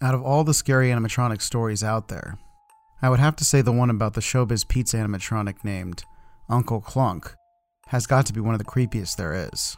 Out 0.00 0.14
of 0.14 0.22
all 0.22 0.44
the 0.44 0.54
scary 0.54 0.90
animatronic 0.90 1.42
stories 1.42 1.82
out 1.82 2.06
there, 2.06 2.38
I 3.02 3.10
would 3.10 3.18
have 3.18 3.34
to 3.36 3.44
say 3.44 3.62
the 3.62 3.72
one 3.72 3.90
about 3.90 4.14
the 4.14 4.20
Showbiz 4.20 4.66
Pizza 4.66 4.96
animatronic 4.96 5.64
named 5.64 6.04
Uncle 6.48 6.80
Clunk 6.80 7.34
has 7.88 8.06
got 8.06 8.24
to 8.26 8.32
be 8.32 8.40
one 8.40 8.54
of 8.54 8.60
the 8.60 8.64
creepiest 8.64 9.16
there 9.16 9.48
is. 9.52 9.76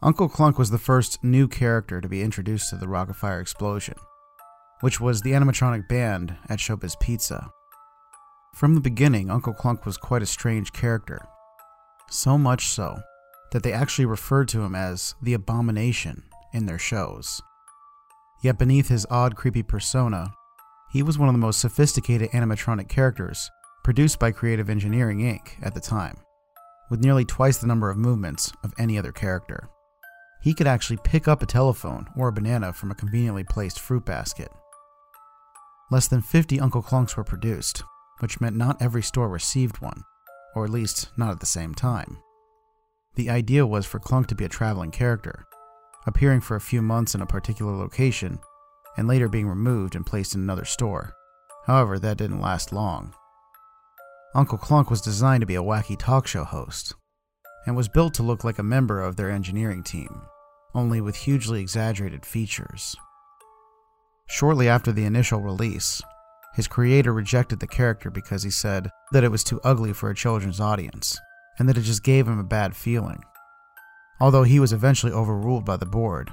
Uncle 0.00 0.30
Clunk 0.30 0.56
was 0.56 0.70
the 0.70 0.78
first 0.78 1.22
new 1.22 1.46
character 1.46 2.00
to 2.00 2.08
be 2.08 2.22
introduced 2.22 2.70
to 2.70 2.76
the 2.76 2.86
Rockafire 2.86 3.42
explosion, 3.42 3.96
which 4.80 4.98
was 4.98 5.20
the 5.20 5.32
animatronic 5.32 5.86
band 5.86 6.38
at 6.48 6.58
Showbiz 6.58 6.98
Pizza. 7.00 7.50
From 8.54 8.74
the 8.74 8.80
beginning, 8.80 9.30
Uncle 9.30 9.52
Clunk 9.52 9.84
was 9.84 9.98
quite 9.98 10.22
a 10.22 10.26
strange 10.26 10.72
character. 10.72 11.20
So 12.08 12.38
much 12.38 12.68
so 12.68 13.00
that 13.52 13.62
they 13.62 13.74
actually 13.74 14.06
referred 14.06 14.48
to 14.48 14.62
him 14.62 14.74
as 14.74 15.14
the 15.20 15.34
Abomination 15.34 16.22
in 16.54 16.64
their 16.64 16.78
shows. 16.78 17.42
Yet 18.42 18.58
beneath 18.58 18.88
his 18.88 19.06
odd, 19.10 19.36
creepy 19.36 19.62
persona, 19.62 20.32
he 20.90 21.02
was 21.02 21.18
one 21.18 21.28
of 21.28 21.34
the 21.34 21.40
most 21.40 21.60
sophisticated 21.60 22.30
animatronic 22.30 22.88
characters 22.88 23.50
produced 23.84 24.18
by 24.18 24.32
Creative 24.32 24.68
Engineering 24.68 25.18
Inc. 25.18 25.52
at 25.62 25.74
the 25.74 25.80
time, 25.80 26.16
with 26.90 27.02
nearly 27.02 27.24
twice 27.24 27.58
the 27.58 27.66
number 27.66 27.90
of 27.90 27.96
movements 27.96 28.52
of 28.64 28.74
any 28.78 28.98
other 28.98 29.12
character. 29.12 29.68
He 30.42 30.54
could 30.54 30.66
actually 30.66 30.98
pick 31.04 31.28
up 31.28 31.42
a 31.42 31.46
telephone 31.46 32.08
or 32.16 32.28
a 32.28 32.32
banana 32.32 32.72
from 32.72 32.90
a 32.90 32.94
conveniently 32.94 33.44
placed 33.44 33.78
fruit 33.78 34.06
basket. 34.06 34.50
Less 35.90 36.08
than 36.08 36.22
50 36.22 36.60
Uncle 36.60 36.82
Clunks 36.82 37.16
were 37.16 37.24
produced, 37.24 37.82
which 38.20 38.40
meant 38.40 38.56
not 38.56 38.80
every 38.80 39.02
store 39.02 39.28
received 39.28 39.80
one, 39.80 40.02
or 40.54 40.64
at 40.64 40.70
least 40.70 41.10
not 41.16 41.30
at 41.30 41.40
the 41.40 41.46
same 41.46 41.74
time. 41.74 42.18
The 43.16 43.28
idea 43.28 43.66
was 43.66 43.86
for 43.86 43.98
Clunk 43.98 44.28
to 44.28 44.34
be 44.34 44.44
a 44.44 44.48
traveling 44.48 44.92
character, 44.92 45.46
appearing 46.06 46.40
for 46.40 46.56
a 46.56 46.60
few 46.60 46.82
months 46.82 47.14
in 47.14 47.20
a 47.20 47.26
particular 47.26 47.76
location 47.76 48.38
and 48.96 49.06
later 49.06 49.28
being 49.28 49.48
removed 49.48 49.94
and 49.94 50.06
placed 50.06 50.34
in 50.34 50.40
another 50.40 50.64
store. 50.64 51.14
However, 51.66 51.98
that 51.98 52.16
didn't 52.16 52.40
last 52.40 52.72
long. 52.72 53.14
Uncle 54.34 54.58
Clunk 54.58 54.90
was 54.90 55.00
designed 55.00 55.40
to 55.40 55.46
be 55.46 55.56
a 55.56 55.62
wacky 55.62 55.98
talk 55.98 56.26
show 56.26 56.44
host 56.44 56.94
and 57.66 57.76
was 57.76 57.88
built 57.88 58.14
to 58.14 58.22
look 58.22 58.44
like 58.44 58.58
a 58.58 58.62
member 58.62 59.02
of 59.02 59.16
their 59.16 59.30
engineering 59.30 59.82
team, 59.82 60.22
only 60.74 61.00
with 61.00 61.16
hugely 61.16 61.60
exaggerated 61.60 62.24
features. 62.24 62.96
Shortly 64.26 64.68
after 64.68 64.92
the 64.92 65.04
initial 65.04 65.40
release, 65.40 66.00
his 66.54 66.68
creator 66.68 67.12
rejected 67.12 67.60
the 67.60 67.66
character 67.66 68.10
because 68.10 68.42
he 68.42 68.50
said 68.50 68.90
that 69.12 69.24
it 69.24 69.30
was 69.30 69.44
too 69.44 69.60
ugly 69.64 69.92
for 69.92 70.10
a 70.10 70.14
children's 70.14 70.60
audience 70.60 71.18
and 71.58 71.68
that 71.68 71.76
it 71.76 71.82
just 71.82 72.04
gave 72.04 72.26
him 72.26 72.38
a 72.38 72.44
bad 72.44 72.74
feeling. 72.74 73.22
Although 74.20 74.42
he 74.42 74.60
was 74.60 74.72
eventually 74.72 75.12
overruled 75.12 75.64
by 75.64 75.76
the 75.76 75.86
board, 75.86 76.30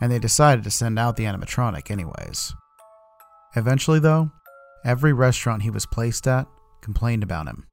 and 0.00 0.12
they 0.12 0.18
decided 0.18 0.64
to 0.64 0.70
send 0.70 0.98
out 0.98 1.16
the 1.16 1.24
animatronic 1.24 1.90
anyways. 1.90 2.54
Eventually, 3.56 3.98
though, 3.98 4.30
every 4.84 5.12
restaurant 5.12 5.62
he 5.62 5.70
was 5.70 5.86
placed 5.86 6.26
at 6.26 6.46
complained 6.82 7.22
about 7.22 7.48
him. 7.48 7.66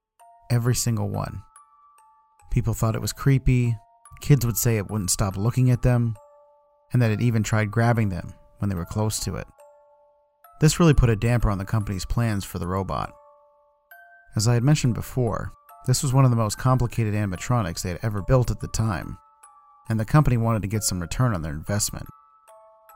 Every 0.50 0.74
single 0.74 1.10
one. 1.10 1.44
People 2.52 2.74
thought 2.74 2.96
it 2.96 3.02
was 3.02 3.14
creepy, 3.14 3.76
kids 4.22 4.46
would 4.46 4.58
say 4.58 4.78
it 4.78 4.90
wouldn't 4.90 5.12
stop 5.12 5.38
looking 5.38 5.70
at 5.70 5.84
them, 5.84 6.16
and 6.92 7.02
that 7.02 7.12
it 7.12 7.22
even 7.22 7.44
tried 7.44 7.72
grabbing 7.72 8.10
them 8.10 8.34
when 8.58 8.70
they 8.70 8.76
were 8.76 8.86
close 8.86 9.20
to 9.20 9.36
it. 9.36 9.48
This 10.62 10.80
really 10.80 10.94
put 10.94 11.10
a 11.10 11.16
damper 11.16 11.50
on 11.50 11.58
the 11.58 11.66
company's 11.66 12.06
plans 12.06 12.46
for 12.46 12.58
the 12.58 12.68
robot. 12.68 13.14
As 14.36 14.48
I 14.48 14.54
had 14.54 14.64
mentioned 14.64 14.96
before, 14.96 15.52
this 15.86 16.02
was 16.02 16.14
one 16.14 16.24
of 16.26 16.32
the 16.32 16.38
most 16.38 16.58
complicated 16.58 17.14
animatronics 17.14 17.82
they 17.82 17.90
had 17.90 18.00
ever 18.02 18.22
built 18.22 18.50
at 18.50 18.62
the 18.62 18.68
time, 18.68 19.18
and 19.90 20.00
the 20.00 20.06
company 20.06 20.38
wanted 20.38 20.62
to 20.62 20.68
get 20.68 20.84
some 20.84 21.00
return 21.00 21.34
on 21.34 21.42
their 21.42 21.54
investment. 21.54 22.08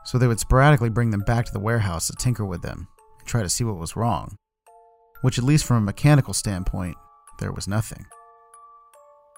So 0.04 0.16
they 0.16 0.26
would 0.26 0.40
sporadically 0.40 0.88
bring 0.88 1.10
them 1.10 1.20
back 1.20 1.44
to 1.46 1.52
the 1.52 1.60
warehouse 1.60 2.06
to 2.06 2.14
tinker 2.14 2.44
with 2.44 2.62
them 2.62 2.88
and 3.18 3.28
try 3.28 3.42
to 3.42 3.48
see 3.48 3.64
what 3.64 3.78
was 3.78 3.96
wrong, 3.96 4.36
which, 5.22 5.38
at 5.38 5.44
least 5.44 5.66
from 5.66 5.76
a 5.76 5.80
mechanical 5.82 6.32
standpoint, 6.32 6.96
there 7.40 7.52
was 7.52 7.68
nothing. 7.68 8.06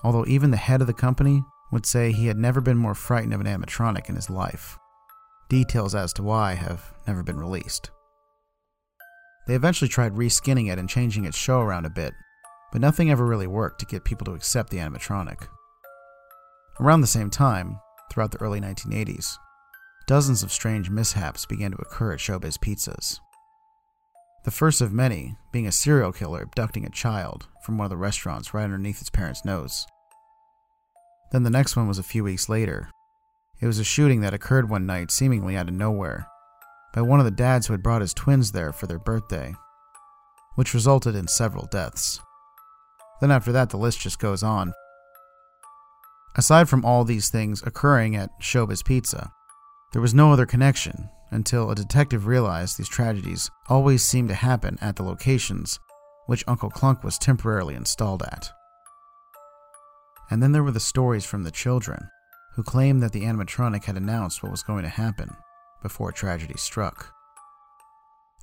Although 0.04 0.26
even 0.26 0.50
the 0.50 0.56
head 0.56 0.80
of 0.80 0.86
the 0.86 0.94
company 0.94 1.42
would 1.72 1.86
say 1.86 2.12
he 2.12 2.26
had 2.26 2.36
never 2.36 2.60
been 2.60 2.76
more 2.76 2.94
frightened 2.94 3.34
of 3.34 3.40
an 3.40 3.46
animatronic 3.46 4.08
in 4.08 4.14
his 4.14 4.30
life. 4.30 4.78
Details 5.48 5.94
as 5.94 6.12
to 6.14 6.22
why 6.22 6.54
have 6.54 6.94
never 7.06 7.22
been 7.22 7.38
released. 7.38 7.90
They 9.46 9.54
eventually 9.54 9.88
tried 9.88 10.14
reskinning 10.14 10.70
it 10.70 10.78
and 10.78 10.88
changing 10.88 11.24
its 11.24 11.36
show 11.36 11.60
around 11.60 11.84
a 11.86 11.90
bit, 11.90 12.14
but 12.70 12.80
nothing 12.80 13.10
ever 13.10 13.26
really 13.26 13.48
worked 13.48 13.80
to 13.80 13.86
get 13.86 14.04
people 14.04 14.24
to 14.26 14.34
accept 14.34 14.70
the 14.70 14.78
animatronic. 14.78 15.48
Around 16.80 17.02
the 17.02 17.06
same 17.06 17.28
time, 17.28 17.78
throughout 18.10 18.30
the 18.30 18.40
early 18.40 18.58
1980s, 18.58 19.36
dozens 20.06 20.42
of 20.42 20.50
strange 20.50 20.88
mishaps 20.88 21.44
began 21.44 21.72
to 21.72 21.76
occur 21.76 22.14
at 22.14 22.20
Showbiz 22.20 22.58
Pizzas. 22.58 23.20
The 24.44 24.50
first 24.50 24.80
of 24.80 24.90
many 24.90 25.36
being 25.52 25.66
a 25.66 25.72
serial 25.72 26.10
killer 26.10 26.40
abducting 26.40 26.86
a 26.86 26.90
child 26.90 27.48
from 27.62 27.76
one 27.76 27.84
of 27.84 27.90
the 27.90 27.98
restaurants 27.98 28.54
right 28.54 28.64
underneath 28.64 29.02
its 29.02 29.10
parents' 29.10 29.44
nose. 29.44 29.86
Then 31.32 31.42
the 31.42 31.50
next 31.50 31.76
one 31.76 31.86
was 31.86 31.98
a 31.98 32.02
few 32.02 32.24
weeks 32.24 32.48
later. 32.48 32.88
It 33.60 33.66
was 33.66 33.78
a 33.78 33.84
shooting 33.84 34.22
that 34.22 34.32
occurred 34.32 34.70
one 34.70 34.86
night 34.86 35.10
seemingly 35.10 35.58
out 35.58 35.68
of 35.68 35.74
nowhere 35.74 36.26
by 36.94 37.02
one 37.02 37.18
of 37.18 37.26
the 37.26 37.30
dads 37.30 37.66
who 37.66 37.74
had 37.74 37.82
brought 37.82 38.00
his 38.00 38.14
twins 38.14 38.52
there 38.52 38.72
for 38.72 38.86
their 38.86 38.98
birthday, 38.98 39.52
which 40.54 40.72
resulted 40.72 41.14
in 41.14 41.28
several 41.28 41.66
deaths. 41.66 42.20
Then 43.20 43.30
after 43.30 43.52
that, 43.52 43.68
the 43.68 43.76
list 43.76 44.00
just 44.00 44.18
goes 44.18 44.42
on. 44.42 44.72
Aside 46.36 46.68
from 46.68 46.84
all 46.84 47.04
these 47.04 47.28
things 47.28 47.62
occurring 47.62 48.14
at 48.14 48.30
Showbiz 48.40 48.84
Pizza, 48.84 49.32
there 49.92 50.02
was 50.02 50.14
no 50.14 50.32
other 50.32 50.46
connection 50.46 51.08
until 51.30 51.70
a 51.70 51.74
detective 51.74 52.26
realized 52.26 52.78
these 52.78 52.88
tragedies 52.88 53.50
always 53.68 54.04
seemed 54.04 54.28
to 54.28 54.34
happen 54.34 54.78
at 54.80 54.96
the 54.96 55.02
locations 55.02 55.78
which 56.26 56.44
Uncle 56.46 56.70
Clunk 56.70 57.02
was 57.02 57.18
temporarily 57.18 57.74
installed 57.74 58.22
at. 58.22 58.50
And 60.30 60.40
then 60.40 60.52
there 60.52 60.62
were 60.62 60.70
the 60.70 60.78
stories 60.78 61.24
from 61.24 61.42
the 61.42 61.50
children, 61.50 62.08
who 62.54 62.62
claimed 62.62 63.02
that 63.02 63.12
the 63.12 63.22
animatronic 63.22 63.84
had 63.84 63.96
announced 63.96 64.42
what 64.42 64.52
was 64.52 64.62
going 64.62 64.84
to 64.84 64.88
happen 64.88 65.36
before 65.82 66.12
tragedy 66.12 66.54
struck. 66.56 67.12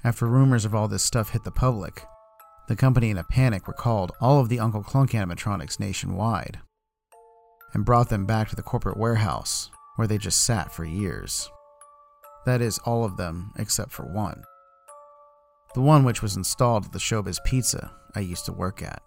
After 0.03 0.25
rumors 0.25 0.65
of 0.65 0.75
all 0.75 0.89
this 0.89 1.03
stuff 1.03 1.29
hit 1.29 1.45
the 1.45 1.51
public, 1.51 2.03
the 2.67 2.75
company 2.75 3.09
in 3.09 3.17
a 3.17 3.23
panic 3.23 3.67
recalled 3.67 4.11
all 4.19 4.41
of 4.41 4.49
the 4.49 4.59
Uncle 4.59 4.83
Clunk 4.83 5.11
animatronics 5.11 5.79
nationwide 5.79 6.59
and 7.73 7.85
brought 7.85 8.09
them 8.09 8.25
back 8.25 8.49
to 8.49 8.55
the 8.55 8.63
corporate 8.63 8.97
warehouse 8.97 9.69
where 9.95 10.07
they 10.07 10.17
just 10.17 10.45
sat 10.45 10.71
for 10.71 10.85
years. 10.85 11.49
That 12.45 12.61
is, 12.61 12.79
all 12.79 13.03
of 13.03 13.17
them 13.17 13.51
except 13.57 13.91
for 13.91 14.03
one. 14.03 14.43
The 15.73 15.81
one 15.81 16.03
which 16.03 16.21
was 16.21 16.37
installed 16.37 16.85
at 16.85 16.91
the 16.91 16.99
Showbiz 16.99 17.43
Pizza 17.45 17.91
I 18.15 18.21
used 18.21 18.45
to 18.45 18.53
work 18.53 18.81
at. 18.81 19.01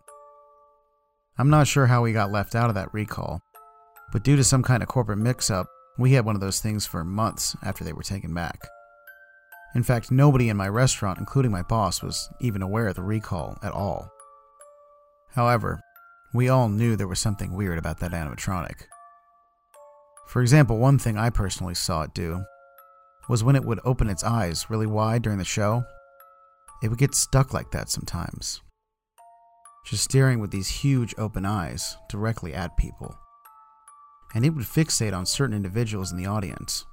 I'm 1.39 1.51
not 1.51 1.67
sure 1.67 1.87
how 1.87 2.03
we 2.03 2.13
got 2.13 2.31
left 2.31 2.55
out 2.55 2.69
of 2.69 2.75
that 2.75 2.93
recall, 2.93 3.41
but 4.13 4.25
due 4.25 4.37
to 4.37 4.45
some 4.45 4.63
kind 4.63 4.83
of 4.83 4.89
corporate 4.89 5.19
mix 5.19 5.51
up, 5.51 5.67
we 5.97 6.13
had 6.13 6.25
one 6.25 6.35
of 6.35 6.41
those 6.41 6.61
things 6.61 6.87
for 6.87 7.03
months 7.03 7.57
after 7.63 7.83
they 7.83 7.93
were 7.93 8.03
taken 8.03 8.35
back. 8.35 8.61
In 9.75 9.83
fact, 9.83 10.11
nobody 10.11 10.49
in 10.49 10.57
my 10.57 10.69
restaurant, 10.69 11.19
including 11.19 11.51
my 11.51 11.63
boss, 11.63 12.03
was 12.03 12.29
even 12.41 12.61
aware 12.61 12.89
of 12.89 12.97
the 12.97 13.03
recall 13.03 13.57
at 13.63 13.73
all. 13.73 14.11
However, 15.31 15.81
we 16.33 16.49
all 16.49 16.69
knew 16.69 16.97
there 16.97 17.09
was 17.09 17.19
something 17.19 17.53
weird 17.53 17.79
about 17.79 17.99
that 18.01 18.13
animatronic. 18.13 18.83
For 20.29 20.41
example, 20.43 20.79
one 20.79 20.99
thing 20.99 21.19
I 21.19 21.31
personally 21.31 21.75
saw 21.75 22.03
it 22.03 22.15
do 22.15 22.45
was 23.29 23.43
when 23.43 23.57
it 23.57 23.65
would 23.65 23.81
open 23.85 24.09
its 24.09 24.23
eyes 24.23 24.71
really 24.71 24.87
wide 24.87 25.23
during 25.23 25.39
the 25.39 25.45
show, 25.45 25.85
it 26.83 26.89
would 26.89 26.99
get 26.99 27.15
stuck 27.15 27.53
like 27.53 27.73
that 27.73 27.91
sometimes. 27.91 28.61
Just 29.85 30.05
staring 30.05 30.39
with 30.39 30.51
these 30.51 30.69
huge 30.69 31.15
open 31.19 31.45
eyes 31.45 31.97
directly 32.09 32.55
at 32.55 32.77
people. 32.77 33.19
And 34.35 34.45
it 34.45 34.51
would 34.51 34.65
fixate 34.65 35.17
on 35.17 35.27
certain 35.27 35.57
individuals 35.57 36.13
in 36.13 36.19
the 36.19 36.27
audience. 36.27 36.85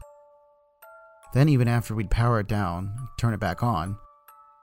Then, 1.34 1.50
even 1.50 1.68
after 1.68 1.94
we'd 1.94 2.10
power 2.10 2.40
it 2.40 2.48
down, 2.48 3.10
turn 3.20 3.34
it 3.34 3.40
back 3.40 3.62
on, 3.62 3.98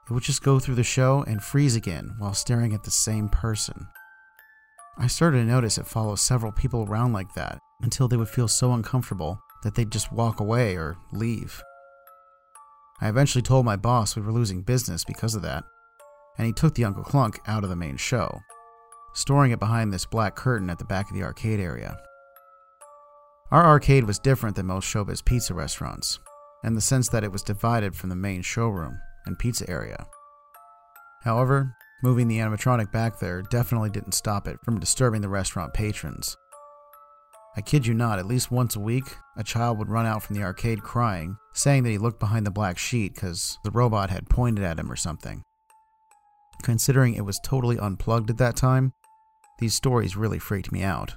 it 0.09 0.13
would 0.13 0.23
just 0.23 0.43
go 0.43 0.59
through 0.59 0.75
the 0.75 0.83
show 0.83 1.23
and 1.23 1.41
freeze 1.41 1.75
again 1.75 2.15
while 2.19 2.33
staring 2.33 2.73
at 2.73 2.83
the 2.83 2.91
same 2.91 3.29
person. 3.29 3.87
I 4.97 5.07
started 5.07 5.39
to 5.39 5.43
notice 5.43 5.77
it 5.77 5.87
follows 5.87 6.21
several 6.21 6.53
people 6.53 6.83
around 6.83 7.11
like 7.11 7.33
that 7.33 7.59
until 7.81 8.07
they 8.07 8.15
would 8.15 8.29
feel 8.29 8.47
so 8.47 8.71
uncomfortable 8.71 9.39
that 9.63 9.75
they'd 9.75 9.91
just 9.91 10.11
walk 10.11 10.39
away 10.39 10.77
or 10.77 10.95
leave. 11.11 11.61
I 13.01 13.09
eventually 13.09 13.41
told 13.41 13.65
my 13.65 13.75
boss 13.75 14.15
we 14.15 14.21
were 14.21 14.31
losing 14.31 14.61
business 14.61 15.03
because 15.03 15.35
of 15.35 15.41
that, 15.41 15.65
and 16.37 16.47
he 16.47 16.53
took 16.53 16.75
the 16.75 16.85
Uncle 16.85 17.03
Clunk 17.03 17.39
out 17.45 17.63
of 17.65 17.69
the 17.69 17.75
main 17.75 17.97
show, 17.97 18.39
storing 19.13 19.51
it 19.51 19.59
behind 19.59 19.91
this 19.91 20.05
black 20.05 20.35
curtain 20.35 20.69
at 20.69 20.79
the 20.79 20.85
back 20.85 21.09
of 21.09 21.15
the 21.15 21.23
arcade 21.23 21.59
area. 21.59 21.97
Our 23.51 23.65
arcade 23.65 24.05
was 24.05 24.17
different 24.17 24.55
than 24.55 24.67
most 24.67 24.87
Showbiz 24.87 25.25
pizza 25.25 25.53
restaurants, 25.53 26.19
in 26.63 26.73
the 26.73 26.81
sense 26.81 27.09
that 27.09 27.23
it 27.23 27.31
was 27.33 27.43
divided 27.43 27.95
from 27.95 28.09
the 28.09 28.15
main 28.15 28.41
showroom 28.41 28.97
and 29.25 29.37
pizza 29.37 29.69
area. 29.69 30.07
However, 31.23 31.75
moving 32.03 32.27
the 32.27 32.39
animatronic 32.39 32.91
back 32.91 33.19
there 33.19 33.41
definitely 33.41 33.89
didn't 33.89 34.13
stop 34.13 34.47
it 34.47 34.57
from 34.63 34.79
disturbing 34.79 35.21
the 35.21 35.29
restaurant 35.29 35.73
patrons. 35.73 36.35
I 37.57 37.61
kid 37.61 37.87
you 37.87 37.93
not, 37.93 38.19
at 38.19 38.25
least 38.25 38.51
once 38.51 38.75
a 38.75 38.81
week, 38.81 39.05
a 39.37 39.43
child 39.43 39.77
would 39.77 39.89
run 39.89 40.05
out 40.05 40.21
from 40.21 40.35
the 40.35 40.43
arcade 40.43 40.83
crying, 40.83 41.37
saying 41.53 41.83
that 41.83 41.89
he 41.89 41.97
looked 41.97 42.19
behind 42.19 42.45
the 42.45 42.51
black 42.51 42.77
sheet 42.77 43.13
because 43.15 43.57
the 43.63 43.71
robot 43.71 44.09
had 44.09 44.29
pointed 44.29 44.65
at 44.65 44.77
him 44.77 44.91
or 44.91 44.97
something. 44.97 45.41
Considering 46.63 47.13
it 47.13 47.23
was 47.23 47.39
totally 47.43 47.79
unplugged 47.79 48.29
at 48.29 48.37
that 48.37 48.57
time, 48.57 48.91
these 49.59 49.73
stories 49.73 50.17
really 50.17 50.39
freaked 50.39 50.71
me 50.71 50.83
out. 50.83 51.15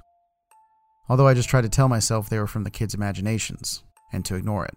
Although 1.09 1.27
I 1.27 1.33
just 1.33 1.49
tried 1.49 1.63
to 1.63 1.69
tell 1.69 1.89
myself 1.89 2.29
they 2.29 2.39
were 2.39 2.47
from 2.47 2.63
the 2.63 2.71
kids' 2.71 2.93
imaginations 2.93 3.83
and 4.13 4.23
to 4.25 4.35
ignore 4.35 4.65
it. 4.65 4.75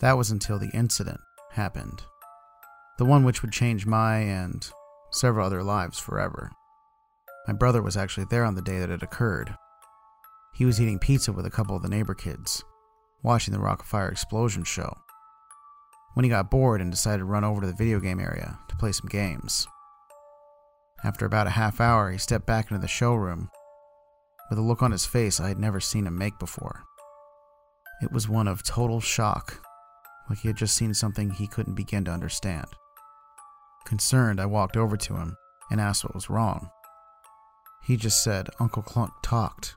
That 0.00 0.18
was 0.18 0.30
until 0.30 0.58
the 0.58 0.70
incident 0.74 1.20
happened. 1.52 2.02
The 2.98 3.04
one 3.04 3.24
which 3.24 3.42
would 3.42 3.52
change 3.52 3.86
my 3.86 4.18
and 4.18 4.68
several 5.10 5.46
other 5.46 5.62
lives 5.62 5.98
forever. 5.98 6.50
My 7.46 7.54
brother 7.54 7.82
was 7.82 7.96
actually 7.96 8.26
there 8.30 8.44
on 8.44 8.54
the 8.54 8.62
day 8.62 8.78
that 8.80 8.90
it 8.90 9.02
occurred, 9.02 9.54
he 10.56 10.64
was 10.64 10.80
eating 10.80 10.98
pizza 10.98 11.32
with 11.32 11.44
a 11.44 11.50
couple 11.50 11.76
of 11.76 11.82
the 11.82 11.88
neighbor 11.90 12.14
kids, 12.14 12.64
watching 13.22 13.52
the 13.52 13.60
Rock 13.60 13.84
Fire 13.84 14.08
Explosion 14.08 14.64
show, 14.64 14.90
when 16.14 16.24
he 16.24 16.30
got 16.30 16.50
bored 16.50 16.80
and 16.80 16.90
decided 16.90 17.18
to 17.18 17.24
run 17.26 17.44
over 17.44 17.60
to 17.60 17.66
the 17.66 17.74
video 17.74 18.00
game 18.00 18.18
area 18.18 18.58
to 18.68 18.76
play 18.76 18.90
some 18.90 19.06
games. 19.06 19.66
After 21.04 21.26
about 21.26 21.46
a 21.46 21.50
half 21.50 21.78
hour, 21.78 22.10
he 22.10 22.16
stepped 22.16 22.46
back 22.46 22.70
into 22.70 22.80
the 22.80 22.88
showroom 22.88 23.50
with 24.48 24.58
a 24.58 24.62
look 24.62 24.82
on 24.82 24.92
his 24.92 25.04
face 25.04 25.40
I 25.40 25.48
had 25.48 25.58
never 25.58 25.78
seen 25.78 26.06
him 26.06 26.16
make 26.16 26.38
before. 26.38 26.84
It 28.00 28.10
was 28.10 28.26
one 28.26 28.48
of 28.48 28.62
total 28.62 29.02
shock, 29.02 29.60
like 30.30 30.38
he 30.38 30.48
had 30.48 30.56
just 30.56 30.74
seen 30.74 30.94
something 30.94 31.28
he 31.28 31.46
couldn't 31.46 31.74
begin 31.74 32.06
to 32.06 32.12
understand. 32.12 32.68
Concerned, 33.86 34.40
I 34.40 34.46
walked 34.46 34.76
over 34.76 34.96
to 34.96 35.16
him 35.16 35.36
and 35.70 35.80
asked 35.80 36.04
what 36.04 36.14
was 36.14 36.28
wrong. 36.28 36.68
He 37.84 37.96
just 37.96 38.22
said 38.22 38.50
Uncle 38.60 38.82
Clunk 38.82 39.12
talked 39.22 39.76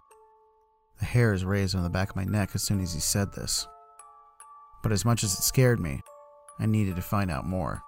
the 1.00 1.06
hairs 1.06 1.46
raised 1.46 1.76
on 1.76 1.84
the 1.84 1.90
back 1.90 2.10
of 2.10 2.16
my 2.16 2.26
neck 2.26 2.52
as 2.54 2.64
soon 2.64 2.82
as 2.82 2.94
he 2.94 3.00
said 3.00 3.32
this. 3.32 3.68
But 4.84 4.92
as 4.92 5.06
much 5.06 5.24
as 5.24 5.34
it 5.34 5.44
scared 5.44 5.80
me, 5.80 6.02
I 6.60 6.66
needed 6.66 6.98
to 6.98 7.02
find 7.02 7.32
out 7.32 7.46
more. 7.46 7.82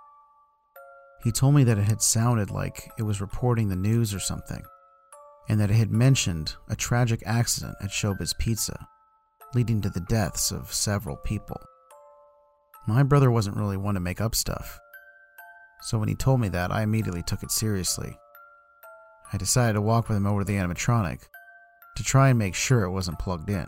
He 1.23 1.31
told 1.31 1.53
me 1.53 1.63
that 1.65 1.77
it 1.77 1.83
had 1.83 2.01
sounded 2.01 2.49
like 2.49 2.89
it 2.97 3.03
was 3.03 3.21
reporting 3.21 3.67
the 3.67 3.75
news 3.75 4.13
or 4.13 4.19
something, 4.19 4.63
and 5.49 5.59
that 5.59 5.69
it 5.69 5.75
had 5.75 5.91
mentioned 5.91 6.55
a 6.69 6.75
tragic 6.75 7.21
accident 7.25 7.75
at 7.81 7.91
Showbiz 7.91 8.37
Pizza, 8.39 8.87
leading 9.53 9.81
to 9.81 9.89
the 9.89 9.99
deaths 9.99 10.51
of 10.51 10.73
several 10.73 11.17
people. 11.17 11.59
My 12.87 13.03
brother 13.03 13.29
wasn't 13.29 13.57
really 13.57 13.77
one 13.77 13.95
to 13.95 13.99
make 13.99 14.21
up 14.21 14.35
stuff, 14.35 14.79
so 15.81 15.97
when 15.97 16.09
he 16.09 16.15
told 16.15 16.39
me 16.39 16.49
that, 16.49 16.71
I 16.71 16.83
immediately 16.83 17.23
took 17.23 17.43
it 17.43 17.51
seriously. 17.51 18.17
I 19.33 19.37
decided 19.37 19.73
to 19.73 19.81
walk 19.81 20.07
with 20.07 20.17
him 20.17 20.27
over 20.27 20.41
to 20.41 20.45
the 20.45 20.57
animatronic 20.57 21.21
to 21.95 22.03
try 22.03 22.29
and 22.29 22.39
make 22.39 22.55
sure 22.55 22.83
it 22.83 22.91
wasn't 22.91 23.19
plugged 23.19 23.49
in. 23.49 23.67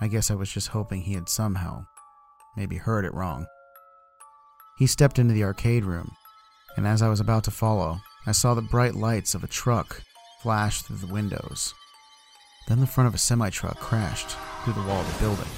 I 0.00 0.08
guess 0.08 0.30
I 0.30 0.34
was 0.34 0.50
just 0.50 0.68
hoping 0.68 1.02
he 1.02 1.14
had 1.14 1.28
somehow, 1.28 1.86
maybe 2.56 2.76
heard 2.76 3.04
it 3.04 3.14
wrong. 3.14 3.46
He 4.78 4.86
stepped 4.86 5.18
into 5.18 5.34
the 5.34 5.44
arcade 5.44 5.84
room, 5.84 6.10
and 6.76 6.86
as 6.86 7.02
I 7.02 7.08
was 7.08 7.20
about 7.20 7.44
to 7.44 7.50
follow, 7.50 8.00
I 8.26 8.32
saw 8.32 8.54
the 8.54 8.62
bright 8.62 8.94
lights 8.94 9.34
of 9.34 9.44
a 9.44 9.48
truck 9.48 10.02
flash 10.42 10.82
through 10.82 10.96
the 10.96 11.12
windows. 11.12 11.72
Then 12.68 12.80
the 12.80 12.86
front 12.86 13.08
of 13.08 13.14
a 13.14 13.18
semi 13.18 13.50
truck 13.50 13.78
crashed 13.78 14.36
through 14.64 14.74
the 14.74 14.82
wall 14.82 15.00
of 15.00 15.12
the 15.12 15.20
building, 15.20 15.48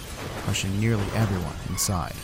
crushing 0.42 0.78
nearly 0.78 1.06
everyone 1.14 1.56
inside. 1.68 2.14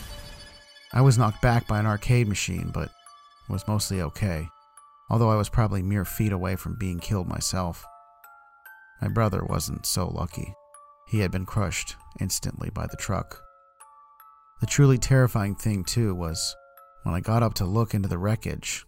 I 0.93 1.01
was 1.01 1.17
knocked 1.17 1.41
back 1.41 1.67
by 1.67 1.79
an 1.79 1.87
arcade 1.87 2.29
machine, 2.29 2.71
but 2.73 2.91
was 3.51 3.69
mostly 3.69 4.01
okay, 4.01 4.49
although 5.11 5.31
I 5.31 5.37
was 5.37 5.49
probably 5.49 5.83
mere 5.83 6.05
feet 6.05 6.33
away 6.33 6.57
from 6.57 6.79
being 6.79 7.01
killed 7.01 7.29
myself. 7.29 7.85
My 9.01 9.09
brother 9.09 9.45
wasn't 9.45 9.87
so 9.87 10.09
lucky. 10.09 10.55
He 11.09 11.21
had 11.21 11.31
been 11.31 11.47
crushed 11.47 11.97
instantly 12.21 12.71
by 12.71 12.87
the 12.87 12.97
truck. 12.97 13.41
The 14.61 14.67
truly 14.67 14.99
terrifying 14.99 15.55
thing, 15.55 15.85
too, 15.85 16.15
was 16.15 16.55
when 17.03 17.15
I 17.15 17.21
got 17.21 17.43
up 17.43 17.55
to 17.55 17.65
look 17.65 17.95
into 17.95 18.09
the 18.09 18.19
wreckage, 18.19 18.85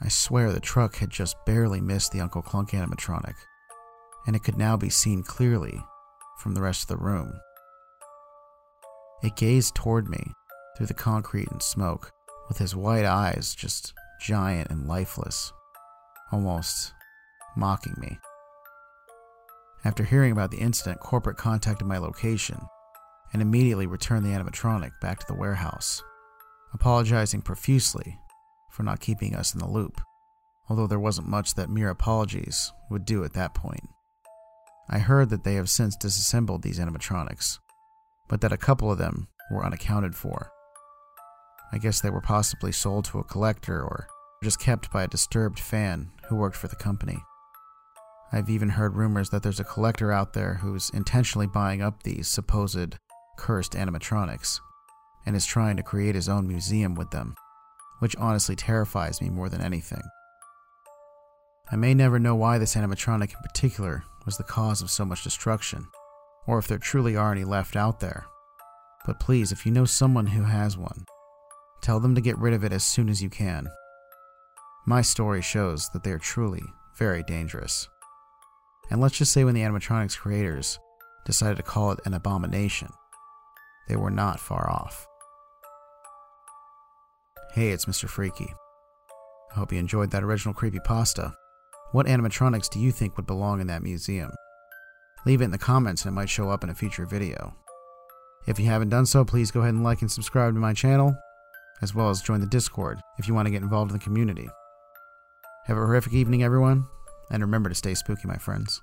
I 0.00 0.08
swear 0.08 0.50
the 0.50 0.60
truck 0.60 0.96
had 0.96 1.10
just 1.10 1.36
barely 1.44 1.80
missed 1.80 2.12
the 2.12 2.20
Uncle 2.20 2.42
Clunk 2.42 2.70
animatronic, 2.70 3.34
and 4.26 4.34
it 4.34 4.42
could 4.44 4.56
now 4.56 4.76
be 4.76 4.88
seen 4.88 5.22
clearly 5.22 5.82
from 6.38 6.54
the 6.54 6.62
rest 6.62 6.82
of 6.82 6.88
the 6.88 7.04
room. 7.04 7.32
It 9.22 9.36
gazed 9.36 9.74
toward 9.74 10.08
me 10.08 10.32
through 10.76 10.86
the 10.86 10.94
concrete 10.94 11.50
and 11.50 11.62
smoke, 11.62 12.12
with 12.50 12.58
his 12.58 12.74
white 12.74 13.04
eyes 13.04 13.54
just 13.54 13.94
giant 14.20 14.70
and 14.70 14.88
lifeless, 14.88 15.52
almost 16.32 16.92
mocking 17.56 17.94
me. 17.96 18.18
After 19.84 20.02
hearing 20.02 20.32
about 20.32 20.50
the 20.50 20.58
incident, 20.58 20.98
corporate 20.98 21.36
contacted 21.36 21.86
my 21.86 21.96
location 21.96 22.60
and 23.32 23.40
immediately 23.40 23.86
returned 23.86 24.26
the 24.26 24.30
animatronic 24.30 24.90
back 25.00 25.20
to 25.20 25.26
the 25.28 25.38
warehouse, 25.38 26.02
apologizing 26.74 27.40
profusely 27.40 28.18
for 28.72 28.82
not 28.82 28.98
keeping 28.98 29.36
us 29.36 29.54
in 29.54 29.60
the 29.60 29.68
loop, 29.68 30.00
although 30.68 30.88
there 30.88 30.98
wasn't 30.98 31.28
much 31.28 31.54
that 31.54 31.70
mere 31.70 31.88
apologies 31.88 32.72
would 32.90 33.04
do 33.04 33.22
at 33.22 33.34
that 33.34 33.54
point. 33.54 33.88
I 34.88 34.98
heard 34.98 35.30
that 35.30 35.44
they 35.44 35.54
have 35.54 35.70
since 35.70 35.94
disassembled 35.94 36.62
these 36.62 36.80
animatronics, 36.80 37.60
but 38.28 38.40
that 38.40 38.52
a 38.52 38.56
couple 38.56 38.90
of 38.90 38.98
them 38.98 39.28
were 39.52 39.64
unaccounted 39.64 40.16
for. 40.16 40.50
I 41.72 41.78
guess 41.78 42.00
they 42.00 42.10
were 42.10 42.20
possibly 42.20 42.72
sold 42.72 43.04
to 43.06 43.18
a 43.18 43.24
collector 43.24 43.82
or 43.82 44.08
just 44.42 44.60
kept 44.60 44.90
by 44.90 45.04
a 45.04 45.08
disturbed 45.08 45.60
fan 45.60 46.10
who 46.28 46.36
worked 46.36 46.56
for 46.56 46.68
the 46.68 46.76
company. 46.76 47.22
I've 48.32 48.48
even 48.48 48.70
heard 48.70 48.96
rumors 48.96 49.30
that 49.30 49.42
there's 49.42 49.60
a 49.60 49.64
collector 49.64 50.12
out 50.12 50.32
there 50.32 50.54
who's 50.54 50.90
intentionally 50.90 51.46
buying 51.46 51.82
up 51.82 52.02
these 52.02 52.28
supposed 52.28 52.96
cursed 53.36 53.72
animatronics 53.72 54.60
and 55.26 55.34
is 55.36 55.46
trying 55.46 55.76
to 55.76 55.82
create 55.82 56.14
his 56.14 56.28
own 56.28 56.46
museum 56.46 56.94
with 56.94 57.10
them, 57.10 57.34
which 57.98 58.16
honestly 58.16 58.56
terrifies 58.56 59.20
me 59.20 59.30
more 59.30 59.48
than 59.48 59.60
anything. 59.60 60.02
I 61.70 61.76
may 61.76 61.94
never 61.94 62.18
know 62.18 62.34
why 62.34 62.58
this 62.58 62.74
animatronic 62.74 63.34
in 63.34 63.42
particular 63.42 64.04
was 64.24 64.36
the 64.36 64.44
cause 64.44 64.82
of 64.82 64.90
so 64.90 65.04
much 65.04 65.24
destruction, 65.24 65.86
or 66.46 66.58
if 66.58 66.66
there 66.66 66.78
truly 66.78 67.16
are 67.16 67.32
any 67.32 67.44
left 67.44 67.76
out 67.76 68.00
there. 68.00 68.26
But 69.06 69.20
please, 69.20 69.52
if 69.52 69.64
you 69.66 69.72
know 69.72 69.84
someone 69.84 70.26
who 70.26 70.44
has 70.44 70.76
one, 70.76 71.04
tell 71.80 72.00
them 72.00 72.14
to 72.14 72.20
get 72.20 72.38
rid 72.38 72.54
of 72.54 72.64
it 72.64 72.72
as 72.72 72.84
soon 72.84 73.08
as 73.08 73.22
you 73.22 73.30
can. 73.30 73.68
My 74.86 75.02
story 75.02 75.42
shows 75.42 75.88
that 75.90 76.02
they 76.02 76.10
are 76.10 76.18
truly 76.18 76.62
very 76.96 77.22
dangerous. 77.22 77.88
And 78.90 79.00
let's 79.00 79.16
just 79.16 79.32
say 79.32 79.44
when 79.44 79.54
the 79.54 79.62
animatronics 79.62 80.18
creators 80.18 80.78
decided 81.24 81.56
to 81.56 81.62
call 81.62 81.92
it 81.92 82.00
an 82.04 82.14
abomination, 82.14 82.88
they 83.88 83.96
were 83.96 84.10
not 84.10 84.40
far 84.40 84.68
off. 84.70 85.06
Hey, 87.52 87.70
it's 87.70 87.86
Mr. 87.86 88.08
Freaky. 88.08 88.52
I 89.52 89.58
hope 89.58 89.72
you 89.72 89.78
enjoyed 89.78 90.10
that 90.12 90.22
original 90.22 90.54
creepypasta. 90.54 91.34
What 91.92 92.06
animatronics 92.06 92.70
do 92.70 92.78
you 92.78 92.92
think 92.92 93.16
would 93.16 93.26
belong 93.26 93.60
in 93.60 93.66
that 93.66 93.82
museum? 93.82 94.30
Leave 95.26 95.40
it 95.40 95.44
in 95.44 95.50
the 95.50 95.58
comments 95.58 96.04
and 96.04 96.12
it 96.12 96.14
might 96.14 96.30
show 96.30 96.50
up 96.50 96.62
in 96.62 96.70
a 96.70 96.74
future 96.74 97.06
video. 97.06 97.54
If 98.46 98.58
you 98.58 98.66
haven't 98.66 98.88
done 98.90 99.06
so, 99.06 99.24
please 99.24 99.50
go 99.50 99.60
ahead 99.60 99.74
and 99.74 99.84
like 99.84 100.00
and 100.00 100.10
subscribe 100.10 100.54
to 100.54 100.60
my 100.60 100.72
channel, 100.72 101.14
as 101.82 101.94
well 101.94 102.10
as 102.10 102.22
join 102.22 102.40
the 102.40 102.46
Discord 102.46 103.00
if 103.18 103.28
you 103.28 103.34
want 103.34 103.46
to 103.46 103.50
get 103.50 103.62
involved 103.62 103.90
in 103.90 103.98
the 103.98 104.04
community. 104.04 104.48
Have 105.66 105.76
a 105.76 105.80
horrific 105.80 106.12
evening, 106.12 106.42
everyone, 106.42 106.86
and 107.30 107.42
remember 107.42 107.68
to 107.68 107.74
stay 107.74 107.94
spooky, 107.94 108.26
my 108.26 108.36
friends. 108.36 108.80